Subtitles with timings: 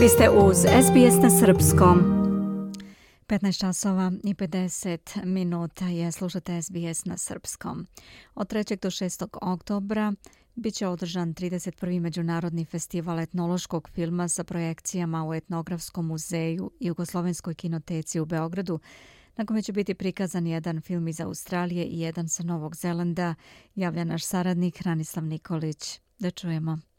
[0.00, 1.98] Vi ste uz SBS na Srpskom.
[3.26, 7.86] 15 časova i 50 minuta je slušate SBS na Srpskom.
[8.34, 8.80] Od 3.
[8.82, 9.26] do 6.
[9.42, 10.12] oktobra
[10.54, 12.00] bit će održan 31.
[12.00, 18.80] Međunarodni festival etnološkog filma sa projekcijama u Etnografskom muzeju i Jugoslovenskoj kinoteci u Beogradu,
[19.36, 23.34] na kome će biti prikazan jedan film iz Australije i jedan sa Novog Zelanda,
[23.74, 26.00] javlja naš saradnik Hranislav Nikolić.
[26.18, 26.89] Da čujemo.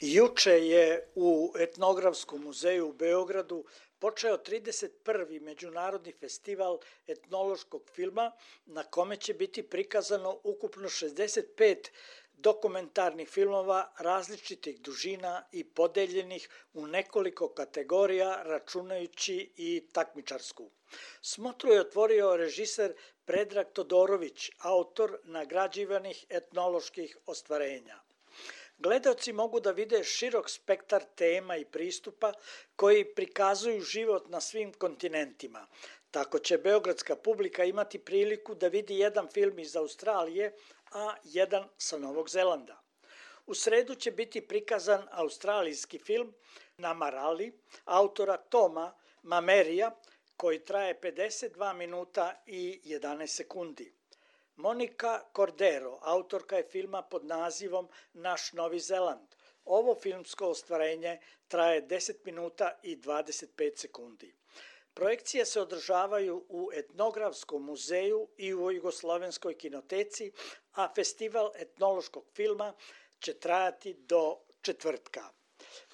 [0.00, 3.64] Juče je u Etnografskom muzeju u Beogradu
[3.98, 5.40] počeo 31.
[5.40, 8.32] Međunarodni festival etnološkog filma
[8.66, 11.90] na kome će biti prikazano ukupno 65
[12.32, 20.70] dokumentarnih filmova različitih dužina i podeljenih u nekoliko kategorija računajući i takmičarsku.
[21.22, 28.07] Smotru je otvorio režiser Predrag Todorović, autor nagrađivanih etnoloških ostvarenja.
[28.78, 32.32] Gledaoci mogu da vide širok spektar tema i pristupa
[32.76, 35.66] koji prikazuju život na svim kontinentima.
[36.10, 40.52] Tako će beogradska publika imati priliku da vidi jedan film iz Australije,
[40.92, 42.82] a jedan sa Novog Zelanda.
[43.46, 46.34] U sredu će biti prikazan australijski film
[46.76, 47.52] Namarali,
[47.84, 49.96] autora Toma Mamerija,
[50.36, 53.97] koji traje 52 minuta i 11 sekundi.
[54.58, 59.34] Monika Cordero, autorka je filma pod nazivom Naš Novi Zeland.
[59.64, 64.34] Ovo filmsko ostvarenje traje 10 minuta i 25 sekundi.
[64.94, 70.32] Projekcije se održavaju u Etnografskom muzeju i u Jugoslovenskoj kinoteci,
[70.72, 72.72] a festival etnološkog filma
[73.20, 75.28] će trajati do četvrtka.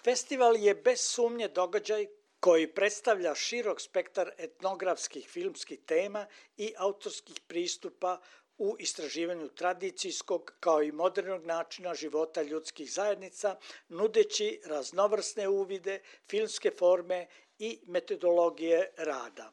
[0.05, 2.07] Festival je bez sumnje događaj
[2.41, 6.27] koji predstavlja širok spektar etnografskih filmskih tema
[6.57, 8.21] i autorskih pristupa
[8.59, 13.57] u istraživanju tradicijskog kao i modernog načina života ljudskih zajednica,
[13.89, 17.27] nudeći raznovrsne uvide, filmske forme
[17.59, 19.53] i metodologije rada.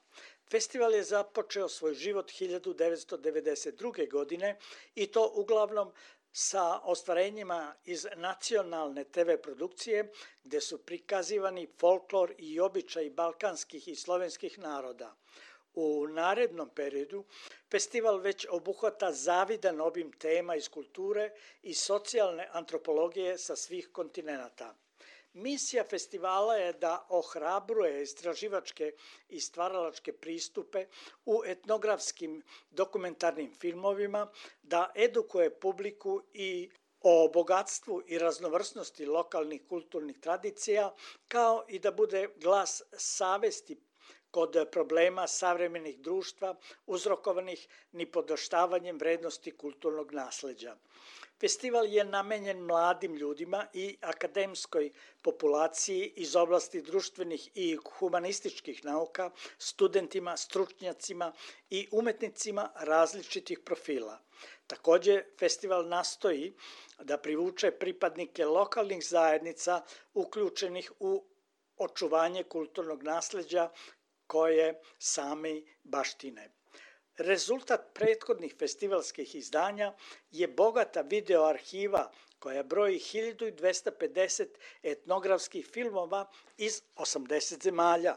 [0.51, 4.11] Festival je započeo svoj život 1992.
[4.11, 4.57] godine
[4.95, 5.93] i to uglavnom
[6.31, 10.11] sa ostvarenjima iz nacionalne TV produkcije
[10.43, 15.15] gde su prikazivani folklor i običaj balkanskih i slovenskih naroda.
[15.73, 17.25] U narednom periodu
[17.71, 24.75] festival već obuhvata zavidan obim tema iz kulture i socijalne antropologije sa svih kontinenta.
[25.33, 28.91] Misija festivala je da ohrabruje istraživačke
[29.29, 30.85] i stvaralačke pristupe
[31.25, 36.69] u etnografskim dokumentarnim filmovima, da edukuje publiku i
[37.01, 40.93] o bogatstvu i raznovrsnosti lokalnih kulturnih tradicija,
[41.27, 43.75] kao i da bude glas savesti
[44.31, 46.55] kod problema savremenih društva
[46.85, 50.75] uzrokovanih nipodoštavanjem vrednosti kulturnog nasleđa.
[51.41, 54.91] Festival je namenjen mladim ljudima i akademskoj
[55.21, 61.33] populaciji iz oblasti društvenih i humanističkih nauka, studentima, stručnjacima
[61.69, 64.19] i umetnicima različitih profila.
[64.67, 66.53] Takođe, festival nastoji
[66.99, 69.81] da privuče pripadnike lokalnih zajednica
[70.13, 71.23] uključenih u
[71.77, 73.69] očuvanje kulturnog nasleđa
[74.31, 76.49] koje sami baštine.
[77.17, 79.93] Rezultat prethodnih festivalskih izdanja
[80.31, 84.47] je bogata video arhiva koja broji 1250
[84.83, 88.15] etnografskih filmova iz 80 zemalja.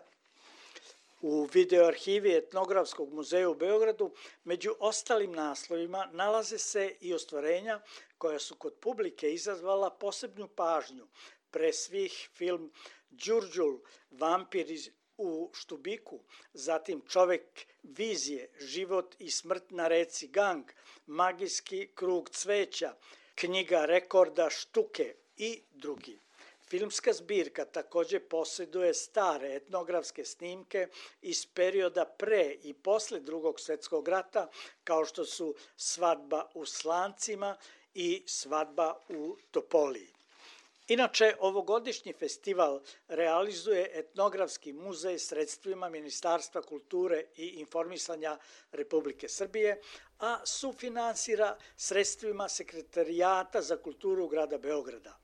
[1.21, 4.13] U videoarhivi Etnografskog muzeja u Beogradu
[4.45, 7.81] među ostalim naslovima nalaze se i ostvarenja
[8.19, 11.07] koja su kod publike izazvala posebnu pažnju,
[11.51, 12.73] pre svih film
[13.11, 13.79] Đurđul,
[14.11, 16.21] vampir iz u Štubiku,
[16.53, 20.65] zatim čovek vizije, život i smrt na reci Gang,
[21.07, 22.95] magijski krug cveća,
[23.35, 26.19] knjiga rekorda Štuke i drugi.
[26.69, 30.89] Filmska zbirka takođe posjeduje stare etnografske snimke
[31.23, 34.49] iz perioda pre i posle drugog svetskog rata,
[34.85, 37.57] kao što su Svadba u Slancima
[37.95, 40.11] i Svadba u Topoliji.
[40.89, 48.39] Inače, ovogodišnji festival realizuje Etnografski muzej sredstvima Ministarstva kulture i informisanja
[48.73, 49.81] Republike Srbije,
[50.19, 55.19] a sufinansira sredstvima Sekretarijata za kulturu grada Beograda.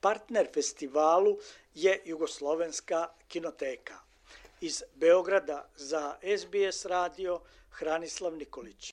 [0.00, 1.38] Partner festivalu
[1.74, 3.98] je Jugoslovenska kinoteka.
[4.60, 8.92] Iz Beograda za SBS radio Hranislav Nikolić.